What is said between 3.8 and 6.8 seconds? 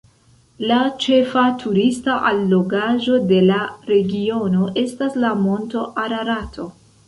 regiono estas la monto Ararato.